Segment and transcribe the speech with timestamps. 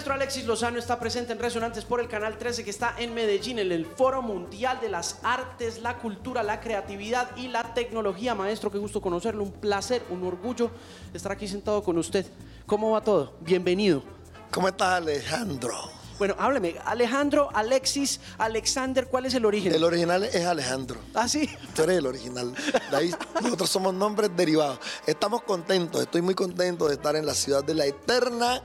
[0.00, 3.58] maestro Alexis Lozano está presente en Resonantes por el Canal 13 que está en Medellín,
[3.58, 8.34] en el Foro Mundial de las Artes, la Cultura, la Creatividad y la Tecnología.
[8.34, 10.70] Maestro, qué gusto conocerlo, un placer, un orgullo
[11.12, 12.24] estar aquí sentado con usted.
[12.64, 13.34] ¿Cómo va todo?
[13.42, 14.02] Bienvenido.
[14.50, 15.74] ¿Cómo estás, Alejandro?
[16.18, 16.76] Bueno, hábleme.
[16.86, 19.74] Alejandro, Alexis, Alexander, ¿cuál es el origen?
[19.74, 20.98] El original es Alejandro.
[21.12, 21.46] ¿Ah, sí?
[21.76, 22.54] Tú eres el original.
[22.90, 24.78] De ahí nosotros somos nombres derivados.
[25.06, 28.62] Estamos contentos, estoy muy contento de estar en la ciudad de la eterna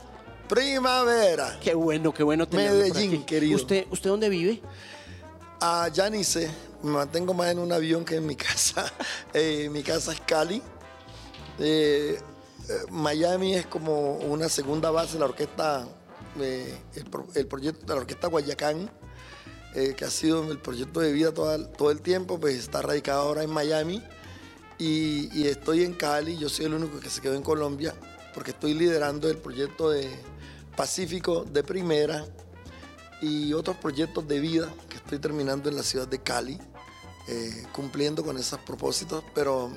[0.48, 1.58] primavera.
[1.62, 3.24] Qué bueno, qué bueno tenerlo por Medellín, aquí.
[3.24, 3.56] querido.
[3.56, 4.60] ¿Usted, ¿Usted dónde vive?
[5.60, 6.50] Ah, ya ni sé,
[6.82, 8.90] me mantengo más en un avión que en mi casa.
[9.32, 10.62] Eh, mi casa es Cali.
[11.58, 12.18] Eh,
[12.68, 15.86] eh, Miami es como una segunda base de la orquesta,
[16.40, 18.90] eh, el, pro- el proyecto de la orquesta Guayacán,
[19.74, 23.22] eh, que ha sido el proyecto de vida toda- todo el tiempo, pues está radicado
[23.22, 24.02] ahora en Miami.
[24.78, 27.94] Y, y estoy en Cali, yo soy el único que se quedó en Colombia,
[28.36, 30.10] porque estoy liderando el proyecto de
[30.76, 32.22] Pacífico de Primera
[33.22, 36.58] y otros proyectos de vida que estoy terminando en la ciudad de Cali,
[37.28, 39.70] eh, cumpliendo con esos propósitos, pero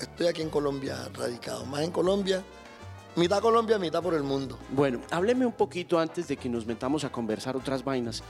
[0.00, 2.44] estoy aquí en Colombia radicado, más en Colombia,
[3.16, 4.60] mitad Colombia, mitad por el mundo.
[4.70, 8.22] Bueno, hábleme un poquito antes de que nos metamos a conversar otras vainas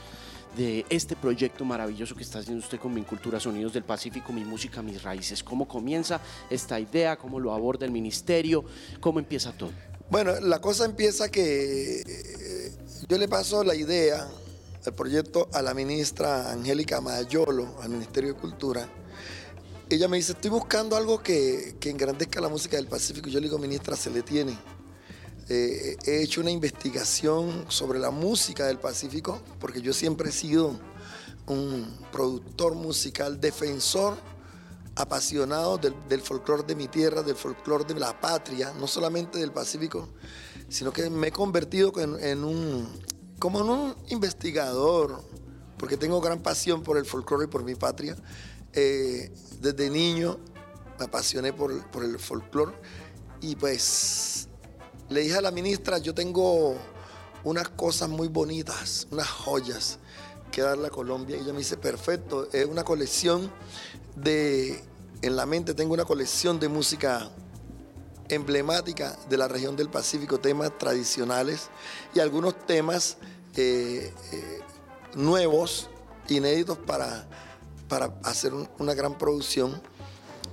[0.55, 4.43] de este proyecto maravilloso que está haciendo usted con Mi Cultura Sonidos del Pacífico, Mi
[4.43, 5.43] Música, Mis Raíces.
[5.43, 7.17] ¿Cómo comienza esta idea?
[7.17, 8.63] ¿Cómo lo aborda el ministerio?
[8.99, 9.71] ¿Cómo empieza todo?
[10.09, 12.71] Bueno, la cosa empieza que eh,
[13.09, 14.27] yo le paso la idea,
[14.85, 18.87] el proyecto a la ministra Angélica Mayolo, al Ministerio de Cultura.
[19.89, 23.29] Ella me dice, estoy buscando algo que, que engrandezca la música del Pacífico.
[23.29, 24.55] Yo le digo, ministra, se le tiene.
[25.47, 30.79] Eh, he hecho una investigación sobre la música del Pacífico, porque yo siempre he sido
[31.45, 34.17] un productor musical, defensor
[34.95, 39.51] apasionado del, del folclore de mi tierra, del folclore de la patria, no solamente del
[39.51, 40.09] Pacífico,
[40.69, 42.87] sino que me he convertido en, un,
[43.37, 45.21] como en un investigador,
[45.77, 48.15] porque tengo gran pasión por el folclore y por mi patria.
[48.73, 49.31] Eh,
[49.61, 50.39] desde niño
[50.97, 52.73] me apasioné por, por el folclore
[53.41, 54.49] y pues
[55.09, 56.75] le dije a la ministra, yo tengo
[57.43, 59.99] unas cosas muy bonitas, unas joyas
[60.51, 61.37] que darle a Colombia.
[61.37, 63.51] Y ella me dice, perfecto, es una colección
[64.15, 64.83] de,
[65.21, 67.29] en la mente tengo una colección de música
[68.29, 71.69] emblemática de la región del Pacífico, temas tradicionales
[72.15, 73.17] y algunos temas
[73.55, 74.59] eh, eh,
[75.15, 75.89] nuevos,
[76.27, 77.27] inéditos para,
[77.87, 79.79] para hacer un- una gran producción.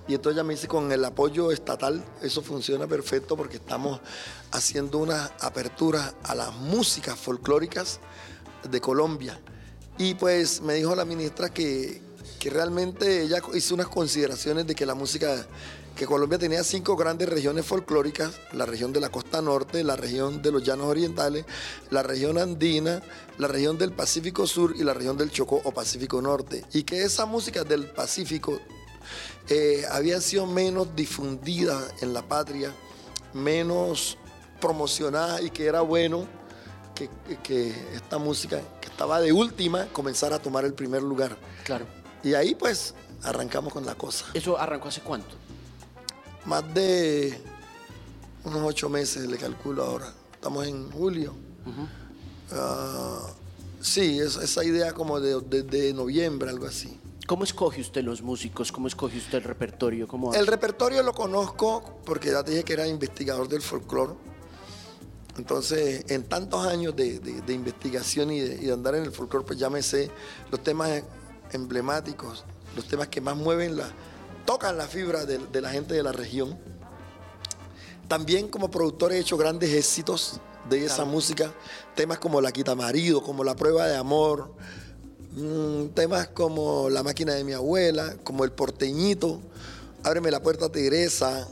[0.06, 4.00] Y entonces ella me dice, con el apoyo estatal, eso funciona perfecto porque estamos
[4.52, 8.00] haciendo una apertura a las músicas folclóricas
[8.70, 9.40] de Colombia.
[9.98, 12.00] Y pues me dijo la ministra que,
[12.38, 15.46] que realmente ella hizo unas consideraciones de que la música,
[15.96, 20.42] que Colombia tenía cinco grandes regiones folclóricas, la región de la costa norte, la región
[20.42, 21.44] de los llanos orientales,
[21.90, 23.02] la región andina,
[23.38, 26.64] la región del Pacífico Sur y la región del Chocó o Pacífico Norte.
[26.72, 28.58] Y que esa música del Pacífico
[29.48, 32.72] eh, habían sido menos difundidas en la patria,
[33.34, 34.16] menos
[34.66, 36.26] promocionada y que era bueno
[36.94, 41.36] que, esta música, que estaba de última, comenzara a tomar el primer lugar.
[41.64, 41.84] Claro.
[42.22, 44.26] Y ahí pues arrancamos con la cosa.
[44.34, 45.34] ¿Eso arrancó hace cuánto?
[46.46, 47.36] Más de
[48.44, 50.12] unos ocho meses le calculo ahora.
[50.34, 51.34] Estamos en julio.
[52.52, 53.18] Ah,
[53.80, 56.98] sí, es- esa idea como de, de- de noviembre, algo así.
[57.26, 58.70] ¿Cómo escoge usted los músicos?
[58.70, 60.06] ¿Cómo escoge usted el repertorio?
[60.06, 60.34] ¿Cómo?
[60.34, 64.12] El repertorio lo conozco porque ya te dije que era investigador del folclore.
[65.38, 69.12] Entonces, en tantos años de, de- de investigación y de, y de andar en el
[69.12, 70.10] folclore, pues ya me sé
[70.50, 71.02] los temas
[71.52, 72.44] emblemáticos,
[72.76, 73.90] los temas que más mueven la,
[74.44, 76.58] tocan la fibra de, la gente de la región.
[78.08, 81.52] También como productor he hecho grandes éxitos de esa música,
[81.96, 84.54] temas como La Quita Marido, como La Prueba de Amor,
[85.32, 89.40] mm, temas como La Máquina de mi abuela, como El Porteñito,
[90.04, 91.46] Ábreme la puerta Teresa,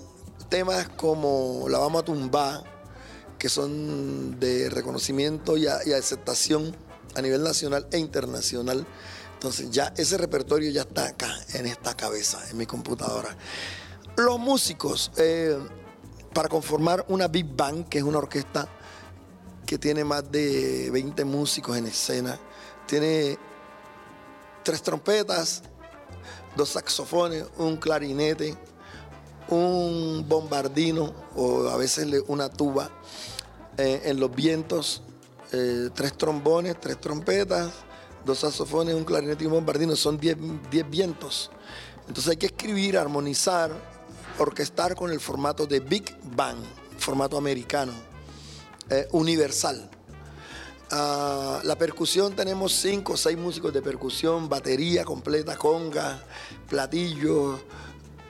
[0.49, 2.65] temas como La Vamos a tumbar,
[3.41, 6.77] que son de reconocimiento y, aceptación
[7.17, 8.87] a nivel nacional e internacional.
[9.33, 13.35] Entonces ya ese repertorio ya está acá, en esta cabeza, en mi computadora.
[14.19, 15.59] Los músicos, eh,
[16.35, 18.69] para conformar una Big Band, que es una orquesta
[19.65, 22.39] que tiene más de 20 músicos en escena,
[22.87, 23.39] tiene
[24.63, 25.63] tres trompetas,
[26.57, 28.55] dos saxofones, un clarinete,
[29.49, 32.91] un bombardino o a veces una tuba
[33.81, 35.00] eh, en los vientos,
[35.53, 37.73] eh, tres trombones, tres trompetas,
[38.27, 40.37] dos saxofones, un clarinete y un bombardino, son 10
[40.71, 41.50] 10 vientos.
[42.06, 43.71] Entonces hay que escribir, armonizar,
[44.38, 46.62] orquestar con el formato de Big Band,
[46.99, 47.93] formato americano,
[48.91, 49.88] eh, universal.
[50.91, 56.23] Ah, la percusión tenemos cinco o seis músicos de percusión, batería completa, conga,
[56.69, 57.61] platillo,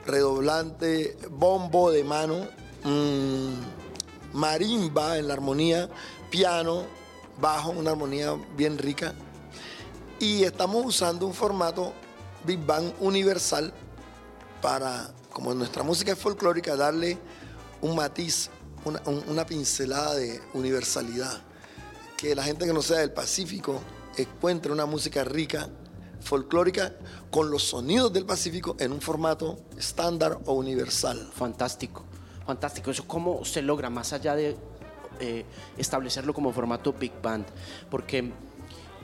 [0.07, 2.47] redoblante, bombo de mano,
[2.85, 3.90] mm,
[4.33, 5.89] marimba en la armonía,
[6.31, 6.85] piano,
[7.41, 9.15] bajo, una armonía bien rica.
[10.19, 11.93] Y estamos usando un formato
[12.45, 13.73] Big Bang universal
[14.61, 17.19] para, como nuestra música es folclórica, darle
[17.81, 18.51] un matiz,
[18.85, 21.41] una, una pincelada de universalidad.
[22.17, 23.81] Que la gente que no sea del Pacífico
[24.17, 25.71] encuentre una música rica,
[26.21, 26.95] folclórica,
[27.31, 31.31] con los sonidos del Pacífico en un formato estándar o universal.
[31.35, 32.05] Fantástico,
[32.51, 32.91] fantástico.
[32.91, 34.57] Eso cómo se logra más allá de
[35.21, 35.45] eh,
[35.79, 37.47] establecerlo como formato Big Band,
[37.89, 38.33] porque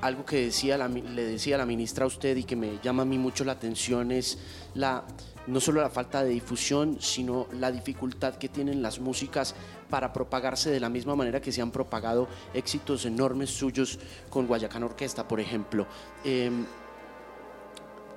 [0.00, 3.18] algo que decía le decía la ministra a usted y que me llama a mí
[3.18, 4.38] mucho la atención es
[4.74, 5.04] la
[5.46, 9.54] no solo la falta de difusión, sino la dificultad que tienen las músicas
[9.88, 14.82] para propagarse de la misma manera que se han propagado éxitos enormes suyos con Guayacán
[14.82, 15.86] Orquesta, por ejemplo.
[16.24, 16.66] Em,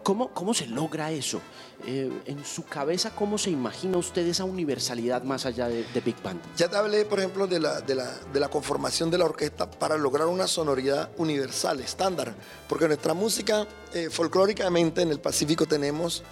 [0.09, 1.39] ¿Cómo, se logra eso?
[1.85, 6.41] Eh, en su cabeza, ¿cómo se imagina usted esa universalidad más allá de, Big Band?
[6.57, 10.27] Ya te hablé, por ejemplo, de la, de, la, conformación de la orquesta para lograr
[10.27, 12.33] una sonoridad universal, estándar.
[12.67, 16.23] Porque nuestra música, eh, folclóricamente, en el Pacífico tenemos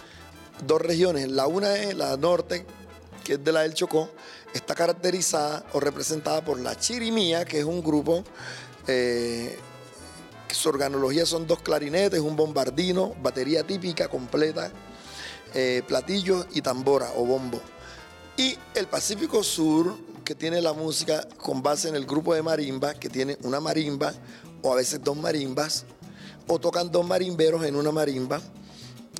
[0.66, 1.28] dos regiones.
[1.28, 2.66] La una es la norte,
[3.22, 4.10] que es de la del Chocó,
[4.54, 8.24] está caracterizada o representada por la chirimía, que es un grupo
[8.88, 9.56] eh,
[10.54, 14.70] su organología son dos clarinetes, un bombardino, batería típica completa,
[15.54, 17.60] eh, platillos y tambora o bombo.
[18.36, 22.94] Y el Pacífico Sur, que tiene la música con base en el grupo de marimba,
[22.94, 24.12] que tiene una marimba
[24.62, 25.84] o a veces dos marimbas,
[26.46, 28.40] o tocan dos marimberos en una marimba,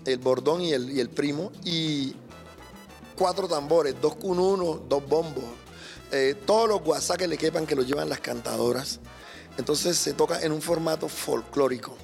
[0.04, 2.14] el bordón y el, y el primo, y
[3.16, 5.44] cuatro tambores, dos cununos, dos bombos,
[6.12, 9.00] eh, todos los guasá que le quepan que lo llevan las cantadoras.
[9.58, 11.96] Entonces se toca en un formato folclórico.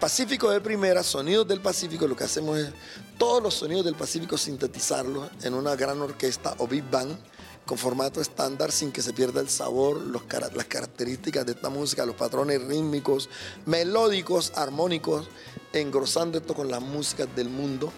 [0.00, 2.72] Pacífico de primera, sonidos del Pacífico, lo que hacemos es
[3.16, 7.16] todos los sonidos del Pacífico sintetizarlos en una gran orquesta o big band
[7.64, 12.16] con formato estándar sin que se pierda el sabor, las características de esta música, los
[12.16, 13.28] patrones rítmicos,
[13.66, 15.28] melódicos, armónicos,
[15.72, 17.92] engrosando esto con las músicas del mundo,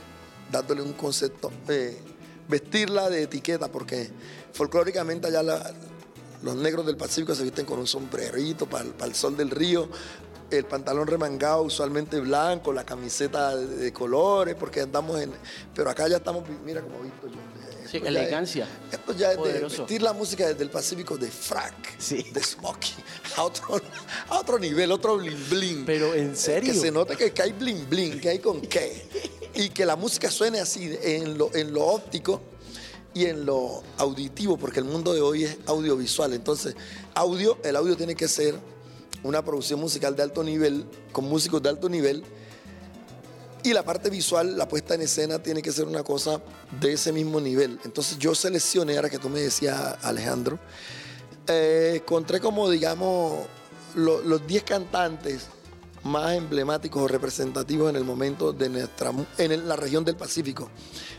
[0.51, 1.99] dándole un concepto, eh,
[2.49, 4.11] vestirla de etiqueta, porque
[4.53, 5.73] folclóricamente allá la,
[6.43, 9.89] los negros del Pacífico se visten con un sombrerito para el sol del río,
[10.51, 15.33] el pantalón remangado usualmente blanco, la camiseta de, colores, porque andamos en...
[15.75, 17.39] Pero acá ya estamos, mira como visto yo.
[17.91, 18.67] Sí, elegancia.
[18.91, 22.95] esto ya es de vestir la música desde el Pacífico de frac, de smoky,
[23.37, 23.81] a otro,
[24.29, 25.85] a otro nivel, otro bling bling.
[25.85, 26.73] Pero en serio.
[26.73, 29.07] Que se note que, hay bling bling, que hay con qué.
[29.55, 32.41] Y que la música suene así en lo, en lo óptico
[33.15, 36.33] y en lo auditivo, porque el mundo de hoy es audiovisual.
[36.33, 36.75] Entonces,
[37.15, 38.55] audio, el audio tiene que ser
[39.23, 42.25] una producción musical de alto nivel, con músicos de alto nivel.
[43.65, 46.41] Y la parte visual, la puesta en escena, tiene que ser una cosa
[46.81, 47.79] de ese mismo nivel.
[47.85, 50.59] Entonces yo seleccioné, ahora que tú me decías, Alejandro,
[51.47, 53.47] eh, encontré como, digamos,
[53.95, 55.47] los 10 cantantes
[56.05, 60.69] más emblemáticos o representativos en el momento de nuestra, en la región del Pacífico.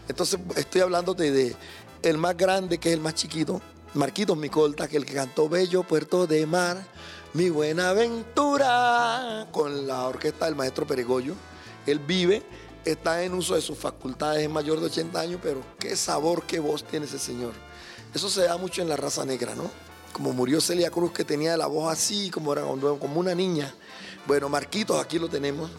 [0.07, 1.55] Entonces estoy hablándote de
[2.03, 3.61] el más grande, que es el más chiquito,
[3.93, 6.85] Marquitos Micolta, que el que cantó Bello Puerto de Mar,
[7.33, 11.33] Mi Buena Aventura, con la orquesta del maestro Peregoyo.
[11.85, 12.43] Él vive,
[12.85, 16.59] está en uso de sus facultades, es mayor de 80 años, pero qué sabor, qué
[16.59, 17.53] voz tiene ese señor.
[18.13, 19.71] Eso se da mucho en la raza negra, ¿no?
[20.11, 23.73] Como murió Celia Cruz, que tenía la voz así, como, era, como una niña.
[24.27, 25.71] Bueno, Marquitos, aquí lo tenemos,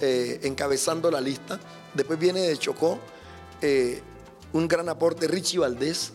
[0.00, 1.58] eh, encabezando la lista.
[1.92, 2.98] Después viene de Chocó,
[3.60, 4.02] eh,
[4.52, 6.12] un gran aporte Richie Valdés,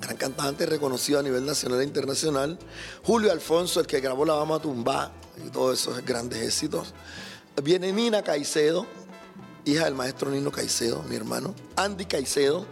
[0.00, 2.58] gran cantante reconocido a nivel nacional e internacional.
[3.02, 5.12] Julio Alfonso, el que grabó La Vamos a Tumba
[5.44, 6.94] y todos esos grandes éxitos.
[7.62, 8.86] Viene Nina Caicedo,
[9.64, 11.54] hija del maestro Nino Caicedo, mi hermano.
[11.76, 12.66] Andy Caicedo.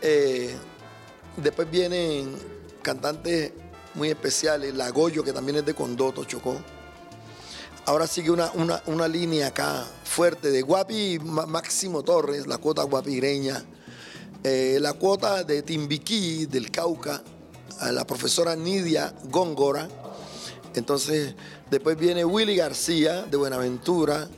[0.00, 0.54] Eh,
[1.36, 2.34] después vienen
[2.82, 3.52] cantantes
[3.94, 6.56] muy especiales, Lagoyo, que también es de Condoto, Chocó.
[7.88, 8.52] Ahora sigue una,
[8.84, 13.64] una, línea acá fuerte de Guapi Máximo Torres, la cuota guapireña,
[14.44, 17.22] eh, la cuota de Timbiquí, del Cauca,
[17.90, 19.88] la profesora Nidia Góngora.
[20.74, 21.34] Entonces,
[21.70, 24.28] después viene Willy García de Buenaventura,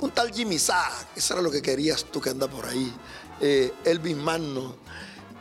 [0.00, 2.92] un tal Jimmy Sá, eso era lo que querías tú que anda por ahí,
[3.40, 4.76] eh, Elvin Magno.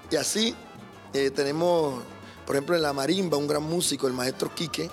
[0.09, 0.55] Y así
[1.11, 2.01] eh, tenemos,
[2.45, 4.89] por ejemplo, en la marimba, un gran músico, el maestro Quique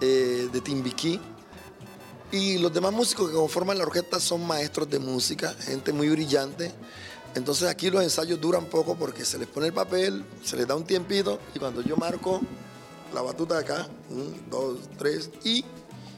[0.00, 1.20] eh, de Timbiquí.
[2.32, 6.72] Y los demás músicos que conforman la orquesta son maestros de música, gente muy brillante.
[7.34, 10.74] Entonces aquí los ensayos duran poco porque se les pone el papel, se les da
[10.74, 12.40] un tiempito y cuando yo marco
[13.14, 15.64] la batuta de acá, un, dos, tres, y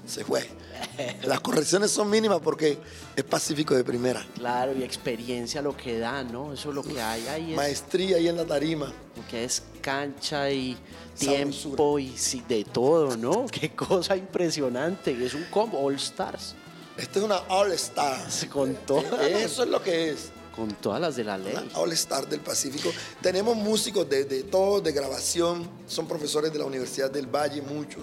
[0.06, 0.48] se fue.
[1.24, 2.78] Las correcciones son mínimas porque
[3.14, 4.24] es pacífico de primera.
[4.34, 6.52] Claro, y experiencia lo que da, ¿no?
[6.52, 7.50] Eso es lo que hay ahí.
[7.50, 8.86] Es, Maestría ahí en la tarima.
[9.16, 10.76] lo que es cancha y
[11.18, 13.46] tiempo y sí, de todo, ¿no?
[13.50, 15.16] Qué cosa impresionante.
[15.24, 16.54] Es un combo All Stars.
[16.94, 18.18] Esta es una All Star.
[18.52, 20.30] Con todas, Eso es lo que es.
[20.54, 21.54] con todas las de la ley.
[21.54, 22.90] Una All Star del Pacífico.
[23.22, 25.66] Tenemos músicos de, de todo, de grabación.
[25.86, 28.02] Son profesores de la Universidad del Valle, muchos.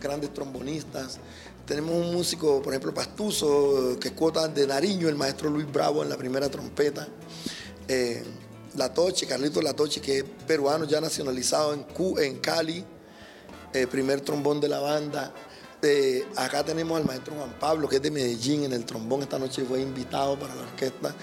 [0.00, 1.18] Grandes trombonistas.
[1.66, 6.04] Tenemos un músico, por ejemplo, Pastuso, que es cuota de Nariño, el maestro Luis Bravo
[6.04, 7.08] en la primera trompeta.
[7.88, 8.22] Eh,
[8.74, 11.74] Latoche, Carlito Latoche, que es peruano ya nacionalizado
[12.18, 12.84] en, Cali,
[13.72, 15.32] eh, primer trombón de la banda.
[15.82, 19.22] Eh, acá tenemos al maestro Juan Pablo, que es de Medellín, en el trombón.
[19.22, 21.14] Esta noche fue invitado para la orquesta.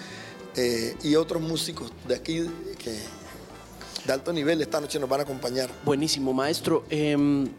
[0.55, 2.47] Eh, y otros músicos de aquí
[2.77, 2.95] que
[4.05, 5.69] de alto nivel esta noche nos van a acompañar.
[5.83, 6.83] Buenísimo, maestro.
[6.89, 7.49] Em,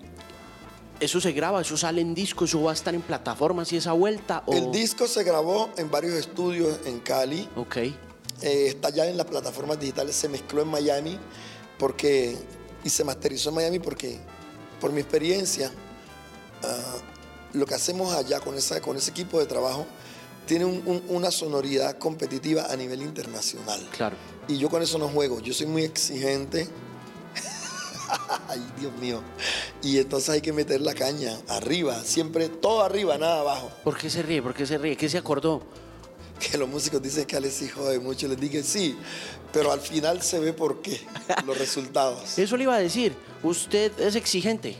[1.01, 1.61] ¿Eso se graba?
[1.61, 2.45] ¿Eso sale en disco?
[2.45, 4.45] ¿Eso va a estar en plataformas y esa vuelta?
[4.47, 4.55] O...
[4.55, 7.49] El disco se grabó en varios estudios en Cali.
[7.57, 7.79] Ok.
[8.45, 11.19] Eh, está ya en las plataformas digitales, se mezcló en Miami
[11.79, 12.37] porque,
[12.85, 14.19] y se masterizó en Miami porque,
[14.81, 15.73] por mi experiencia,
[16.63, 16.97] ah,
[17.55, 19.87] lo que hacemos allá con, esa, con ese equipo de trabajo
[20.47, 23.81] tiene un- un- una sonoridad competitiva a nivel internacional.
[23.97, 24.17] Claro.
[24.47, 26.69] Y yo con eso no juego, yo soy muy exigente.
[28.49, 29.23] Ay, Dios mío.
[29.83, 33.71] Y entonces hay que meter la caña arriba, siempre todo arriba, nada abajo.
[33.83, 34.43] ¿Por qué se ríe?
[34.43, 34.97] ¿Por qué se ríe?
[34.99, 35.63] ¿Qué se acordó?
[36.39, 38.97] Que los músicos dicen que Alex hijo de mucho, les dije sí,
[39.53, 41.01] pero al final se ve por qué,
[41.47, 42.39] los resultados.
[42.39, 43.15] Eso le iba a decir.
[43.43, 44.77] Usted es exigente.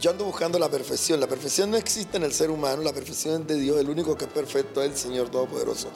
[0.00, 3.42] Yo ando buscando la perfección, la perfección no existe en el ser humano, la perfección
[3.42, 5.88] es de Dios, el único que es perfecto es el Señor Todopoderoso.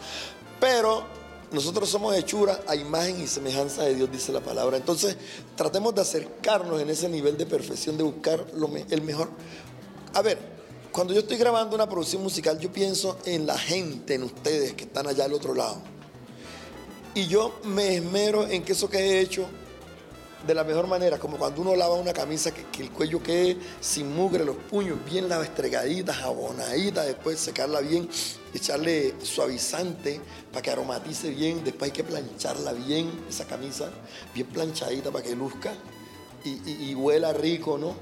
[0.60, 1.04] Pero
[1.52, 4.76] nosotros somos hechura a imagen y semejanza de Dios, dice la palabra.
[4.78, 5.16] Entonces,
[5.56, 9.28] tratemos de acercarnos en ese nivel de perfección, de buscar lo me- el mejor.
[10.14, 10.38] A ver,
[10.92, 14.84] cuando yo estoy grabando una producción musical, yo pienso en la gente, en ustedes que
[14.84, 15.80] están allá al otro lado.
[17.14, 19.46] Y yo me esmero en que eso que he hecho
[20.46, 24.14] de la mejor manera, como cuando uno lava una camisa, que, el cuello quede sin
[24.14, 28.08] mugre, los puños bien lavastregaditas, jabonaditas, después secarla bien,
[28.54, 30.20] echarle suavizante
[30.52, 33.90] para que aromatice bien, después hay que plancharla bien, esa camisa,
[34.32, 35.72] bien planchadita para que luzca
[36.44, 37.94] y, y- y huela rico, ¿no?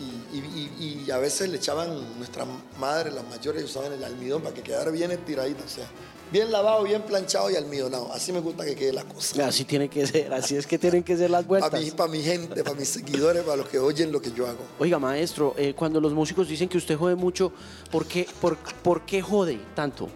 [0.00, 2.46] Y, y- y- y a veces le echaban nuestras
[2.78, 5.86] madres, las mayores, usaban el almidón para que quedara bien estiradita, o sea,
[6.32, 8.12] bien lavado, bien planchado y almidonado.
[8.12, 9.46] Así me gusta que quede la cosa.
[9.46, 10.32] Así tiene que ser.
[10.34, 11.80] Así es que tienen que ser las Para vueltas.
[11.80, 14.58] mi, pa' mi gente, para mis seguidores, para los que oyen lo que yo hago.
[14.80, 17.52] Oiga, maestro, eh, cuando los músicos dicen que usted jode mucho,
[17.92, 20.08] ¿por qué, por, por qué jode tanto?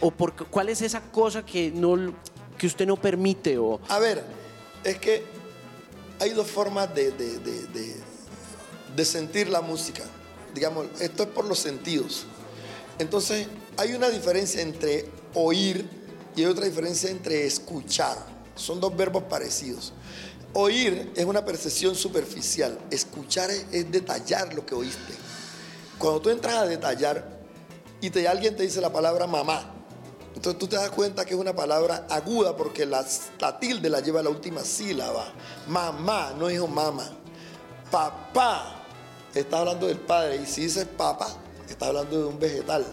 [0.00, 2.14] ¿O por, cuál es esa cosa que, no,
[2.58, 3.56] que usted no permite?
[3.58, 4.24] O, A ver,
[4.82, 5.22] es que
[6.18, 8.09] hay dos formas de, de- de- de-
[8.96, 10.04] de sentir la música.
[10.54, 12.24] Digamos, esto es por los sentidos.
[12.98, 15.88] Entonces, hay una diferencia entre oír
[16.36, 18.16] y hay otra diferencia entre escuchar.
[18.54, 19.92] Son dos verbos parecidos.
[20.52, 22.78] Oír es una percepción superficial.
[22.90, 25.14] Escuchar es, detallar lo que oíste.
[25.98, 27.40] Cuando tú entras a detallar
[28.00, 29.74] y te, alguien te dice la palabra mamá,
[30.34, 33.06] entonces tú te das cuenta que es una palabra aguda porque la,
[33.38, 35.32] la tilde la lleva la última sílaba.
[35.68, 37.08] Mamá, no dijo mamá.
[37.90, 38.79] Papá,
[39.34, 40.36] está hablando del padre.
[40.36, 41.28] Y si dices papá,
[41.68, 42.84] está hablando de un vegetal.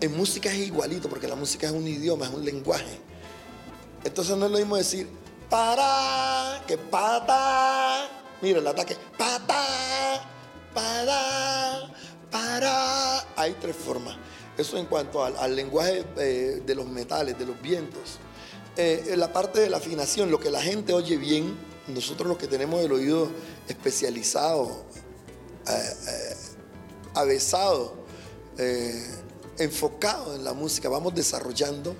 [0.00, 2.98] En música es igualito porque la música es un idioma, es un lenguaje.
[4.04, 5.08] Entonces no es lo mismo decir
[5.48, 8.08] para que pata.
[8.40, 8.96] Mira el ataque.
[9.16, 10.24] Pata,
[10.74, 11.88] para,
[12.30, 13.20] para.
[13.36, 14.16] Hay tres formas.
[14.56, 18.18] Eso en cuanto al, lenguaje eh, de los metales, de los vientos.
[18.76, 21.54] Eh, la parte de la afinación, lo que la gente oye bien,
[21.88, 23.28] nosotros los que tenemos el oído
[23.68, 24.84] especializado,
[27.14, 27.94] avesado,
[28.58, 29.04] eh,
[29.58, 31.94] enfocado en la música, vamos desarrollando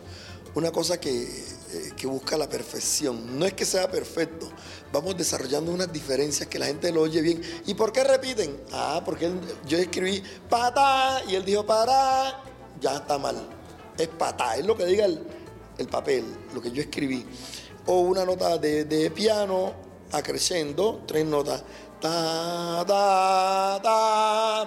[0.55, 3.39] una cosa que, eh, que busca la perfección.
[3.39, 4.51] No es que sea perfecto,
[4.93, 7.41] vamos desarrollando unas diferencias que la gente lo oye bien.
[7.67, 8.61] ¿Y por qué repiten?
[8.73, 9.31] Ah, porque
[9.67, 12.43] yo escribí patá y él dijo para,
[12.81, 13.49] ya está mal.
[13.97, 15.23] Es patá, es lo que diga el,
[15.79, 17.25] el papel, lo que yo escribí.
[17.87, 19.73] O una nota de, de piano
[20.13, 21.63] acreciendo, tres notas.
[22.03, 23.87] Ta,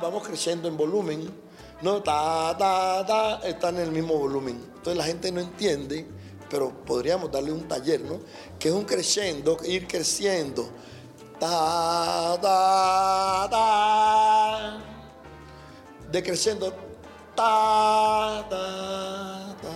[0.02, 1.30] vamos creciendo en volumen.
[1.82, 4.56] No, ta, ta, ta, están en el mismo volumen.
[4.56, 6.08] Entonces la gente no entiende,
[6.50, 8.22] pero podríamos darle un taller, ¿no?
[8.58, 10.70] Que es un creciendo, ir creciendo.
[11.38, 14.78] Ta, ta, ta.
[16.10, 16.72] Decreciendo.
[17.36, 19.74] Ta, ta, ta.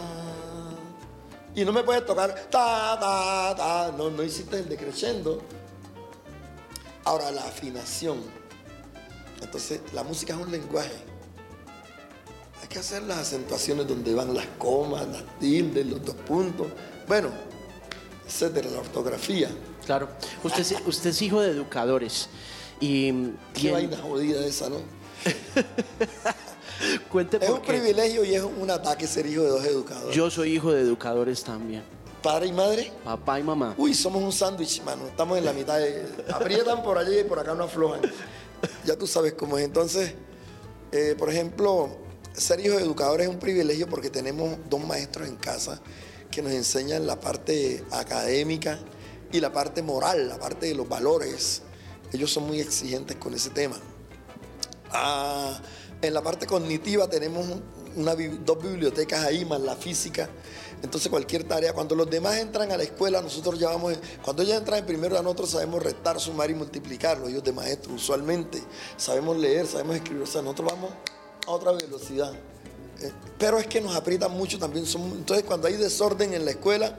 [1.54, 3.92] Y no me puedes tocar ta, ta, ta.
[3.98, 5.42] No, no hiciste el decreciendo.
[7.10, 8.20] Ahora, la afinación.
[9.42, 10.92] Entonces, la música es un lenguaje.
[12.62, 16.68] Hay que hacer las acentuaciones donde van las comas, las tildes, los dos puntos.
[17.08, 17.30] Bueno,
[18.28, 19.50] etcétera, la ortografía.
[19.88, 20.08] Claro.
[20.44, 22.30] Usted, es- usted es hijo de educadores.
[22.80, 24.78] Y Qué ¿quién- vaina jodida esa, ¿no?
[27.12, 27.68] cuente Es un qué.
[27.70, 30.16] privilegio y es un ataque ser hijo de dos educadores.
[30.16, 31.82] Yo soy hijo de educadores también.
[32.22, 32.92] Padre y madre.
[33.04, 33.76] Papá y mamá.
[33.78, 35.08] Uy, somos un sándwich, mano.
[35.08, 36.06] Estamos en la mitad de.
[36.34, 38.02] Aprietan por allí y por acá no aflojan.
[38.84, 39.64] Ya tú sabes cómo es.
[39.64, 40.14] Entonces,
[40.92, 41.90] eh, por ejemplo,
[42.34, 45.80] ser hijo de educadores es un privilegio porque tenemos dos maestros en casa
[46.30, 48.80] que nos enseñan la parte académica
[49.32, 51.62] y la parte moral, la parte de los valores.
[52.12, 53.78] Ellos son muy exigentes con ese tema.
[54.92, 55.60] Ah,
[56.02, 57.46] en la parte cognitiva tenemos
[57.96, 60.30] una dos bibliotecas ahí, más la física.
[60.82, 64.58] Entonces cualquier tarea, cuando los demás entran a la escuela, nosotros ya vamos, cuando ellos
[64.58, 68.62] entran en primero, nosotros sabemos restar, sumar y multiplicarlo, ellos de maestro usualmente,
[68.96, 70.92] sabemos leer, sabemos escribir, o sea, nosotros vamos
[71.46, 72.32] a otra velocidad.
[73.02, 76.98] Eh, pero es que nos aprietan mucho también, entonces cuando hay desorden en la escuela,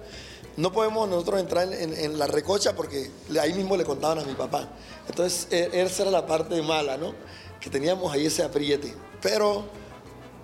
[0.56, 4.34] no podemos nosotros entrar en, en- la recocha porque ahí mismo le contaban a mi
[4.34, 4.68] papá.
[5.08, 7.14] Entonces, e- esa era la parte mala, ¿no?
[7.60, 8.94] Que teníamos ahí ese apriete.
[9.22, 9.64] Pero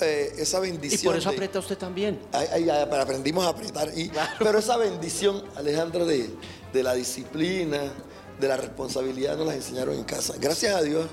[0.00, 1.12] eh, esa Y bendición.
[1.12, 2.18] por eso de- aprieta usted también.
[2.30, 3.90] Pero aprendimos a apretar.
[3.96, 6.30] Y, Pero esa bendición, Alejandro, de,
[6.72, 7.78] de la disciplina,
[8.40, 10.34] de la responsabilidad, nos las enseñaron en casa.
[10.38, 11.06] Gracias a Dios.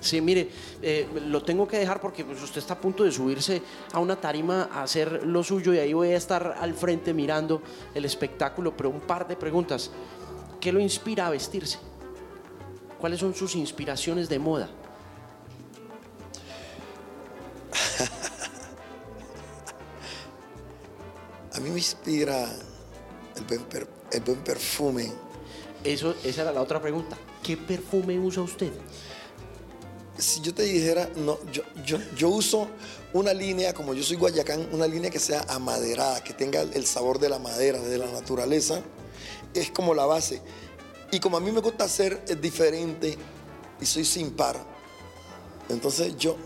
[0.00, 0.48] Sí, mire,
[0.80, 3.60] eh, lo tengo que dejar porque pues, usted está a punto de subirse
[3.92, 7.60] a una tarima a hacer lo suyo y ahí voy a estar al frente mirando
[7.94, 9.90] el espectáculo, pero un par de preguntas.
[10.58, 11.78] ¿Qué lo inspira a vestirse?
[12.98, 14.70] ¿Cuáles son sus inspiraciones de moda?
[21.60, 22.50] A mí me inspira
[23.36, 25.12] el buen, per- el buen perfume.
[25.84, 27.18] Eso, esa era la otra pregunta.
[27.42, 28.72] ¿Qué perfume usa usted?
[30.16, 32.66] Si yo te dijera, no, yo, yo, yo uso
[33.12, 37.18] una línea, como yo soy guayacán, una línea que sea amaderada, que tenga el sabor
[37.18, 38.80] de la madera, de la naturaleza.
[39.52, 40.40] Es como la base.
[41.12, 43.18] Y como a mí me gusta ser diferente
[43.82, 44.56] y soy sin par,
[45.68, 46.36] entonces yo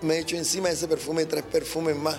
[0.00, 2.18] me echo encima de ese perfume tres perfumes más.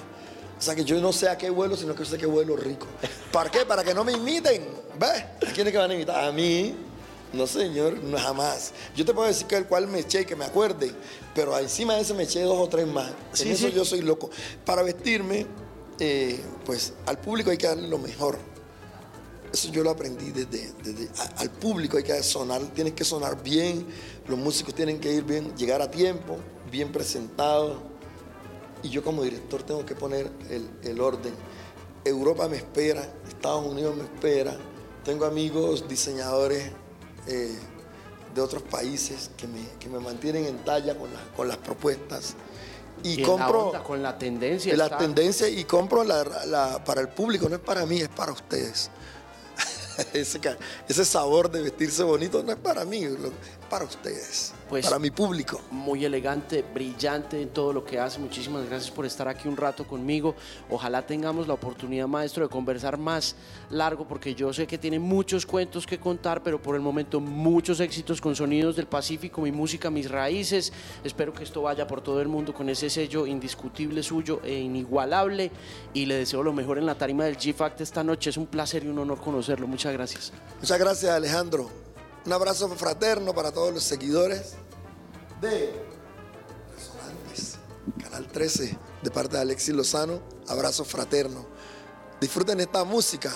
[0.64, 2.88] O sea que yo no sé a qué vuelo, sino que sé que vuelo rico.
[3.34, 3.66] ¿Para qué?
[3.66, 4.66] Para que no me imiten.
[4.98, 5.24] ¿Ves?
[5.46, 6.24] ¿A quiénes que van a imitar?
[6.24, 6.74] A mí.
[7.34, 8.72] No, señor, no, jamás.
[8.96, 10.94] Yo te puedo decir que el cual me eché y que me acuerde,
[11.36, 13.12] pero encima de ese me eché dos o tres más.
[13.34, 13.74] Sí, en eso sí.
[13.74, 14.30] yo soy loco.
[14.64, 15.48] Para vestirme,
[16.00, 18.38] eh, pues al público hay que darle lo mejor.
[19.52, 23.44] Eso yo lo aprendí desde, desde- a- al público hay que sonar, tienes que sonar
[23.44, 23.86] bien,
[24.30, 26.38] los músicos tienen que ir bien, llegar a tiempo,
[26.72, 27.78] bien presentados.
[28.84, 31.34] Y yo como director tengo que poner el, el orden.
[32.06, 34.56] Europa me espera, Estados Unidos me espera,
[35.06, 36.70] tengo amigos diseñadores
[37.28, 37.58] eh,
[38.36, 42.36] de otros países que me, que me mantienen en talla con, las- con las propuestas.
[43.04, 44.76] Y, la compro con la tendencia.
[44.76, 48.10] la está- tendencia y compro la, la- para el público, no es para mí, es
[48.10, 48.90] para ustedes.
[50.14, 50.40] ese,
[50.90, 53.14] ese sabor de vestirse bonito no es para mí, es
[53.70, 55.62] para ustedes, Pues- para mi público.
[55.72, 58.20] muy elegante, brillante en todo lo que hace.
[58.20, 60.36] Muchísimas gracias por estar aquí un rato conmigo.
[60.70, 63.36] Ojalá tengamos la oportunidad, maestro, de conversar más
[63.70, 67.80] largo, porque yo sé que tiene muchos cuentos que contar, pero por el momento muchos
[67.80, 70.74] éxitos con Sonidos del Pacífico, mi música, mis raíces.
[71.04, 75.52] Espero que esto vaya por todo el mundo con ese sello indiscutible suyo e inigualable.
[75.94, 78.32] Y le deseo lo mejor en la tarima del G-Fact esta noche.
[78.32, 79.68] Es un placer y un honor conocerlo.
[79.68, 80.32] Muchas gracias.
[80.60, 81.70] Muchas gracias Alejandro.
[82.26, 84.56] Un abrazo fraterno para todos los seguidores
[85.44, 85.74] de
[86.74, 87.58] Resonantes,
[88.02, 90.22] Canal 13, de parte de Alexis Lozano.
[90.48, 91.46] Abrazo fraterno.
[92.22, 93.30] Disfruten esta música.